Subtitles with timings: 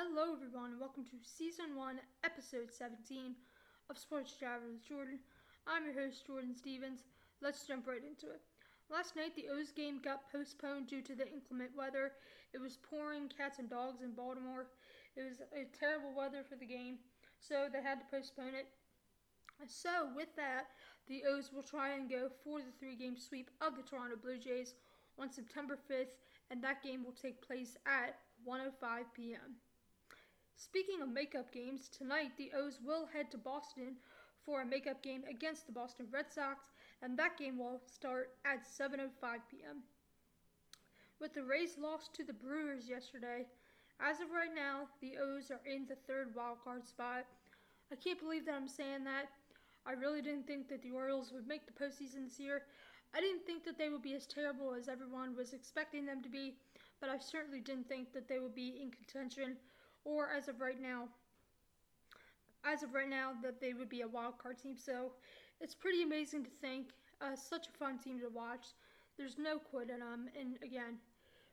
[0.00, 3.36] Hello, everyone, and welcome to Season 1, Episode 17
[3.90, 5.20] of Sports Jabber with Jordyn.
[5.68, 7.04] I'm your host, Jordyn Stevens.
[7.44, 8.40] Let's jump right into it.
[8.88, 12.16] Last night, the O's game got postponed due to the inclement weather.
[12.54, 14.72] It was pouring cats and dogs in Baltimore.
[15.20, 16.96] It was a terrible weather for the game,
[17.36, 18.72] so they had to postpone it.
[19.68, 20.72] So, with that,
[21.12, 24.38] the O's will try and go for the three game sweep of the Toronto Blue
[24.38, 24.72] Jays
[25.20, 26.16] on September 5th,
[26.50, 28.16] and that game will take place at
[28.48, 29.60] 1:05 p.m.
[30.60, 33.96] Speaking of makeup games, tonight the O's will head to Boston
[34.44, 36.68] for a makeup game against the Boston Red Sox,
[37.00, 39.08] and that game will start at 7:05
[39.50, 39.82] p.m.
[41.18, 43.46] With the Rays loss to the Brewers yesterday,
[44.00, 47.24] as of right now, the O's are in the third wildcard spot.
[47.90, 49.30] I can't believe that I'm saying that.
[49.86, 52.64] I really didn't think that the Orioles would make the postseason this year.
[53.14, 56.28] I didn't think that they would be as terrible as everyone was expecting them to
[56.28, 56.58] be,
[57.00, 59.56] but I certainly didn't think that they would be in contention,
[60.04, 61.08] or as of right now,
[62.64, 64.76] as of right now, that they would be a wild card team.
[64.76, 65.12] So
[65.60, 66.88] it's pretty amazing to think.
[67.20, 68.68] Uh, such a fun team to watch.
[69.18, 70.96] There's no quit in them, and again,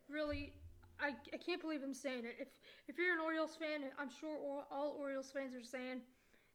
[0.09, 0.53] really,
[0.99, 2.35] I, I can't believe I'm saying it.
[2.39, 2.47] If
[2.87, 5.99] if you're an Orioles fan, I'm sure all, all Orioles fans are saying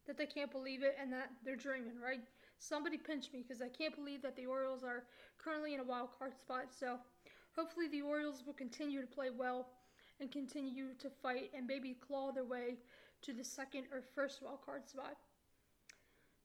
[0.06, 2.20] that they can't believe it and that they're dreaming, right?
[2.58, 5.04] Somebody pinch me because I can't believe that the Orioles are
[5.38, 6.66] currently in a wild card spot.
[6.70, 6.98] So
[7.54, 9.68] hopefully the Orioles will continue to play well
[10.22, 12.76] and continue to fight and maybe claw their way
[13.22, 15.16] to the second or first wild card spot.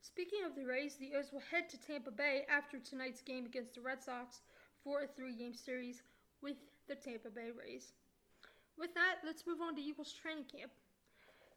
[0.02, 3.76] Speaking of the Rays, the O's will head to Tampa Bay after tonight's game against
[3.76, 4.42] the Red Sox
[4.84, 6.02] for a three game series
[6.42, 7.94] with the Tampa Bay Rays.
[8.80, 10.72] With that, let's move on to Eagles training camp.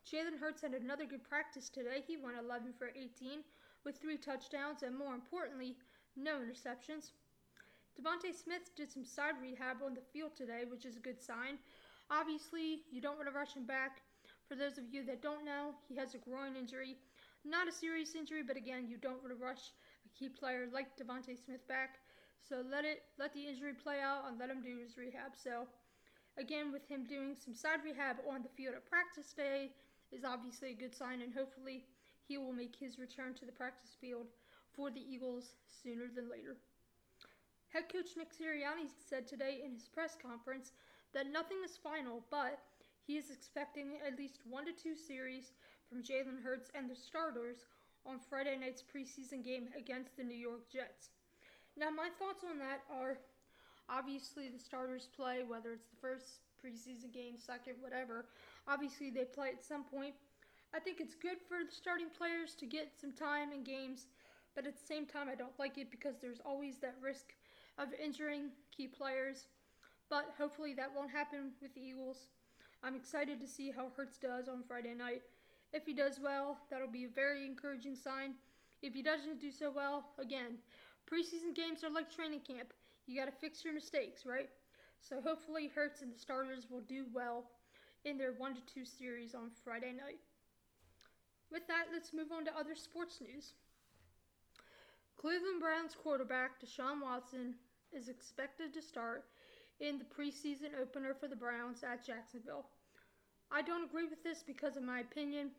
[0.04, 2.04] Jalen Hurts had another good practice today.
[2.06, 3.44] He went 11 for 18
[3.84, 5.76] with three touchdowns and, more importantly,
[6.16, 7.12] no interceptions.
[8.00, 11.58] DeVonta Smith did some side rehab on the field today, which is a good sign.
[12.10, 14.02] Obviously, you don't want to rush him back.
[14.48, 16.96] For those of you that don't know, he has a groin injury.
[17.44, 19.70] Not a serious injury, but again, you don't want to rush
[20.04, 21.98] a key player like DeVonta Smith back.
[22.42, 25.38] So let it let the injury play out and let him do his rehab.
[25.38, 25.68] So
[26.36, 29.70] again, with him doing some side rehab on the field at practice day
[30.10, 31.84] is obviously a good sign, and hopefully
[32.26, 34.26] he will make his return to the practice field
[34.74, 36.56] for the Eagles sooner than later.
[37.68, 40.72] Head coach Nick Sirianni said today in his press conference
[41.14, 42.58] that nothing is final, but
[43.06, 45.52] he is expecting at least one to two series
[45.88, 47.66] from Jalen Hurts and the starters
[48.06, 51.10] on Friday night's preseason game against the New York Jets.
[51.76, 53.18] Now, my thoughts on that are
[53.88, 58.26] obviously the starters play, whether it's the first preseason game, second, whatever.
[58.68, 60.14] Obviously, they play at some point.
[60.74, 64.06] I think it's good for the starting players to get some time in games,
[64.54, 67.34] but at the same time, I don't like it because there's always that risk
[67.78, 69.46] of injuring key players.
[70.10, 72.26] But hopefully, that won't happen with the Eagles.
[72.82, 75.22] I'm excited to see how Hurts does on Friday night.
[75.72, 78.34] If he does well, that'll be a very encouraging sign.
[78.82, 80.58] If he doesn't do so well, again,
[81.08, 82.72] preseason games are like training camp.
[83.06, 84.48] You got to fix your mistakes, right?
[85.00, 87.44] So hopefully, Hurts and the starters will do well
[88.04, 90.18] in their 1 to 2 series on Friday night.
[91.52, 93.52] With that, let's move on to other sports news.
[95.16, 97.54] Cleveland Browns quarterback Deshaun Watson
[97.92, 99.24] is expected to start
[99.80, 102.66] in the preseason opener for the Browns at Jacksonville.
[103.50, 105.50] I don't agree with this because, in my opinion,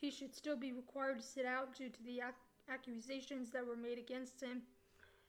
[0.00, 3.76] he should still be required to sit out due to the ac- accusations that were
[3.76, 4.62] made against him.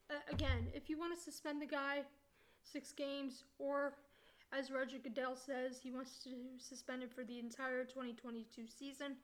[0.09, 2.01] Uh, again, if you want to suspend the guy
[2.63, 3.93] six games, or
[4.51, 9.15] as Roger Goodell says, he wants to suspend him for the entire 2022 season,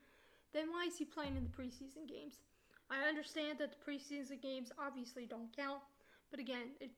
[0.54, 2.38] then why is he playing in the preseason games?
[2.90, 5.82] I understand that the preseason games obviously don't count,
[6.30, 6.92] but again, it,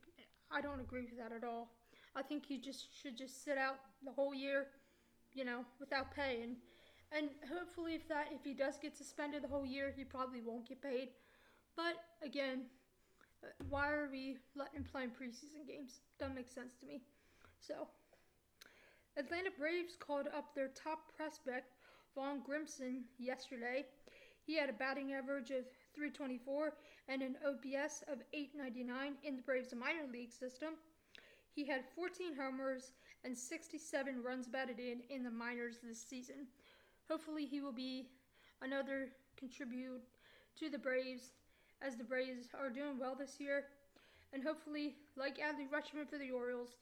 [0.51, 1.69] I don't agree with that at all.
[2.17, 4.67] I think he just should just sit out the whole year,
[5.33, 6.55] you know, without pay, and
[7.11, 10.67] and hopefully if that if he does get suspended the whole year, he probably won't
[10.67, 11.09] get paid.
[11.75, 11.93] But
[12.25, 12.65] again,
[13.43, 15.99] uh, why are we letting him play in preseason games?
[16.19, 17.01] Doesn't make sense to me.
[17.59, 17.87] So,
[19.15, 21.73] Atlanta Braves called up their top prospect,
[22.15, 23.85] Vaughn Grissom, yesterday.
[24.43, 26.73] He had a batting average of 324
[27.09, 30.73] and an OPS of 899 in the Braves minor league system.
[31.57, 32.91] He had 14 homers
[33.25, 36.45] and 67 runs batted in in the minors this season.
[37.09, 38.09] Hopefully, he will be
[38.61, 40.03] another contribute
[40.59, 41.31] to the Braves
[41.81, 43.63] as the Braves are doing well this year.
[44.33, 46.77] And hopefully, like Adley Rutschman for the Orioles,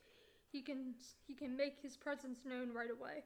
[0.51, 0.94] he can
[1.25, 3.24] he can make his presence known right away.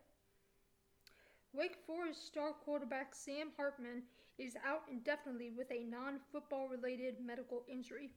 [1.51, 4.03] Wake Forest star quarterback Sam Hartman
[4.37, 8.11] is out indefinitely with a non-football related medical injury.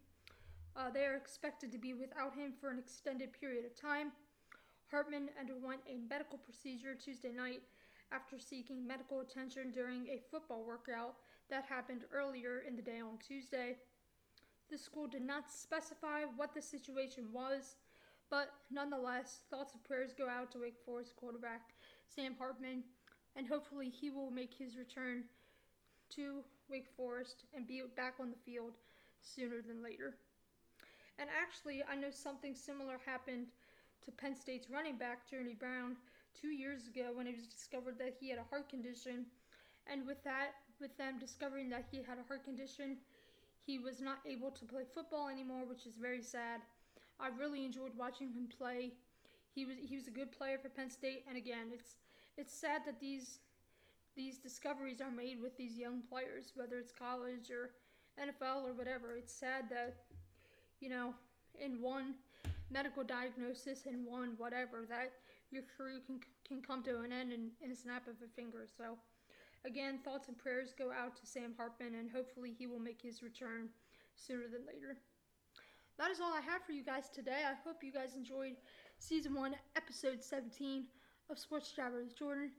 [0.77, 4.13] Uh, they are expected to be without him for an extended period of time.
[4.91, 7.63] Hartman underwent a medical procedure Tuesday night
[8.11, 11.15] after seeking medical attention during a football workout
[11.51, 13.77] that happened earlier in the day on Tuesday.
[14.71, 17.77] The school did not specify what the situation was,
[18.31, 21.75] but nonetheless, thoughts and prayers go out to Wake Forest quarterback
[22.09, 22.83] Sam Hartman,
[23.37, 25.25] and hopefully he will make his return
[26.17, 28.73] to Wake Forest and be back on the field
[29.23, 30.15] sooner than later.
[31.23, 33.47] And actually, I know something similar happened
[34.05, 35.95] to Penn State's running back, Journey Brown,
[36.35, 39.27] two years ago when it was discovered that he had a heart condition.
[39.87, 42.97] And with that, with them discovering that he had a heart condition,
[43.65, 46.61] he was not able to play football anymore, which is very sad.
[47.21, 48.91] I really enjoyed watching him play.
[49.55, 51.95] He was he was a good player for Penn State, and again, it's
[52.37, 53.39] it's sad that these
[54.17, 57.71] these discoveries are made with these young players, whether it's college or
[58.19, 59.15] NFL or whatever.
[59.17, 59.95] It's sad that
[60.83, 61.15] you know,
[61.65, 62.15] in one
[62.71, 65.13] medical diagnosis and one whatever that
[65.51, 68.67] your career can can come to an end in, in a snap of a finger.
[68.77, 68.99] So
[69.65, 73.23] Again, thoughts and prayers go out to Sam Hartman, and hopefully he will make his
[73.23, 73.69] return
[74.17, 74.97] sooner than later.
[75.99, 77.45] That is all I have for you guys today.
[77.47, 78.57] I hope you guys enjoyed
[78.99, 80.87] season one, episode 17
[81.31, 82.51] of Sports Jabber with Jordyn.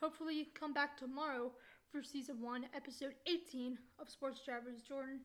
[0.00, 1.50] Hopefully, come back tomorrow
[1.90, 5.18] for season one, episode 18 of Sports Jabber with Jordyn.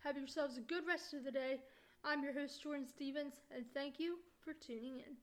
[0.00, 1.62] Have yourselves a good rest of the day.
[2.04, 5.16] I'm your host, Jordyn Stevens, and thank you for tuning in.